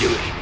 [0.00, 0.39] Do it.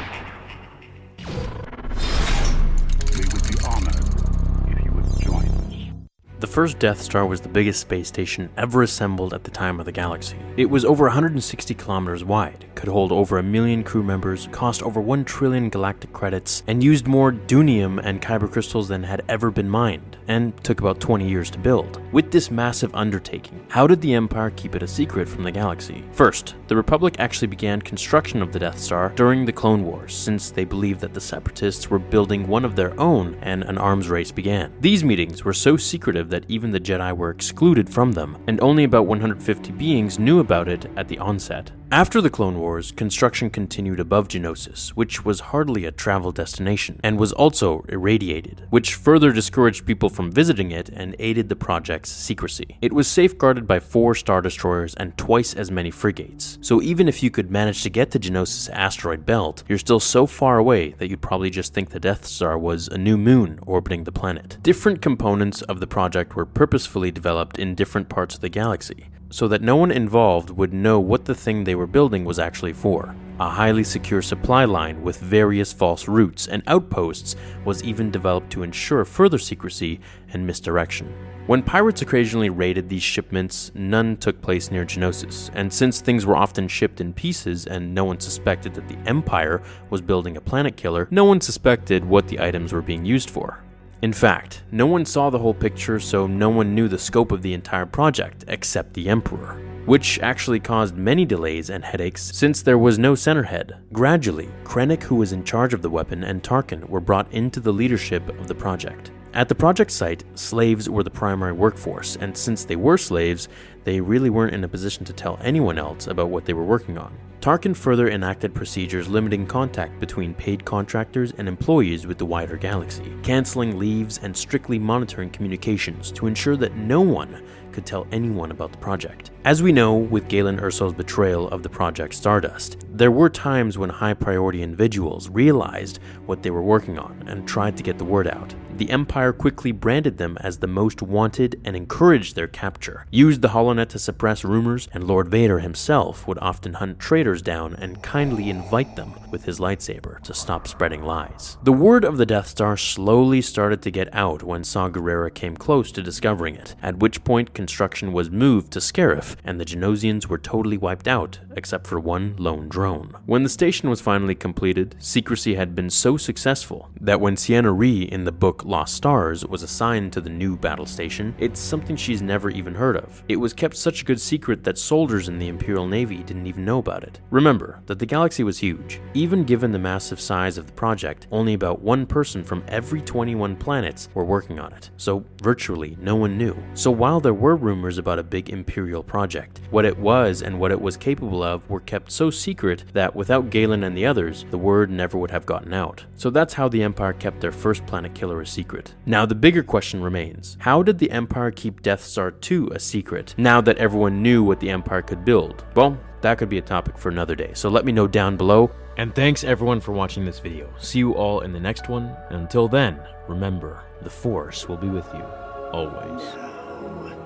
[6.39, 9.85] The first Death Star was the biggest space station ever assembled at the time of
[9.85, 10.37] the galaxy.
[10.55, 15.01] It was over 160 kilometers wide, could hold over a million crew members, cost over
[15.01, 19.69] 1 trillion galactic credits, and used more doonium and kyber crystals than had ever been
[19.69, 22.01] mined, and took about 20 years to build.
[22.13, 26.05] With this massive undertaking, how did the Empire keep it a secret from the galaxy?
[26.13, 30.51] First, the Republic actually began construction of the Death Star during the Clone Wars, since
[30.51, 34.31] they believed that the Separatists were building one of their own and an arms race
[34.31, 34.71] began.
[34.79, 38.83] These meetings were so secretive that even the Jedi were excluded from them, and only
[38.83, 41.71] about 150 beings knew about it at the onset.
[41.91, 47.17] After the Clone Wars, construction continued above Geonosis, which was hardly a travel destination, and
[47.17, 52.77] was also irradiated, which further discouraged people from visiting it and aided the project's secrecy.
[52.79, 57.23] It was safeguarded by four Star Destroyers and twice as many frigates, so even if
[57.23, 61.09] you could manage to get to Geonosis asteroid belt, you're still so far away that
[61.09, 64.59] you'd probably just think the Death Star was a new moon orbiting the planet.
[64.61, 69.47] Different components of the project were purposefully developed in different parts of the galaxy, so
[69.47, 73.15] that no one involved would know what the thing they were building was actually for.
[73.39, 78.63] A highly secure supply line with various false routes and outposts was even developed to
[78.63, 80.01] ensure further secrecy
[80.33, 81.13] and misdirection.
[81.47, 86.35] When pirates occasionally raided these shipments, none took place near Geonosis, and since things were
[86.35, 90.75] often shipped in pieces and no one suspected that the Empire was building a planet
[90.75, 93.63] killer, no one suspected what the items were being used for.
[94.01, 97.41] In fact, no one saw the whole picture, so no one knew the scope of
[97.41, 102.77] the entire project except the Emperor, which actually caused many delays and headaches since there
[102.77, 103.77] was no centerhead.
[103.91, 107.73] Gradually, Krennic, who was in charge of the weapon, and Tarkin were brought into the
[107.73, 109.11] leadership of the project.
[109.33, 113.49] At the project site, slaves were the primary workforce, and since they were slaves,
[113.83, 116.97] they really weren't in a position to tell anyone else about what they were working
[116.97, 117.13] on.
[117.41, 123.13] Tarkin further enacted procedures limiting contact between paid contractors and employees with the wider galaxy,
[123.23, 127.41] canceling leaves and strictly monitoring communications to ensure that no one
[127.79, 129.31] could tell anyone about the project.
[129.45, 133.89] As we know with Galen Erso's betrayal of the Project Stardust, there were times when
[133.89, 138.27] high priority individuals realized what they were working on and tried to get the word
[138.27, 138.53] out.
[138.75, 143.49] The Empire quickly branded them as the most wanted and encouraged their capture, used the
[143.49, 148.49] HoloNet to suppress rumors, and Lord Vader himself would often hunt traitors down and kindly
[148.49, 151.57] invite them with his lightsaber to stop spreading lies.
[151.63, 155.57] The word of the Death Star slowly started to get out when Saw Gerrera came
[155.57, 160.25] close to discovering it, at which point construction was moved to Scarif, and the Geonosians
[160.25, 163.13] were totally wiped out, except for one lone drone.
[163.27, 168.01] When the station was finally completed, secrecy had been so successful that when Ciena Ree
[168.01, 172.23] in the book Lost Stars was assigned to the new battle station, it's something she's
[172.23, 173.23] never even heard of.
[173.29, 176.65] It was kept such a good secret that soldiers in the Imperial Navy didn't even
[176.65, 177.19] know about it.
[177.29, 178.99] Remember that the galaxy was huge.
[179.13, 183.55] Even given the massive size of the project, only about one person from every 21
[183.57, 186.57] planets were working on it, so virtually no one knew.
[186.73, 190.71] So while there were rumors about a big Imperial project, what it was and what
[190.71, 194.57] it was capable of were kept so secret that without Galen and the others, the
[194.57, 196.05] word never would have gotten out.
[196.15, 198.95] So that's how the Empire kept their first planet killer a secret.
[199.05, 203.35] Now the bigger question remains how did the Empire keep Death Star 2 a secret
[203.37, 205.65] now that everyone knew what the Empire could build?
[205.75, 208.71] Well, that could be a topic for another day, so let me know down below.
[208.97, 210.69] And thanks everyone for watching this video.
[210.77, 212.99] See you all in the next one, and until then,
[213.29, 215.23] remember, the Force will be with you
[215.71, 217.18] always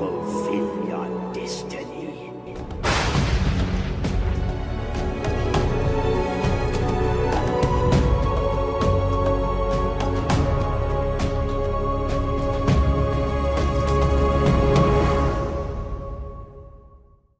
[0.00, 1.09] fulfill your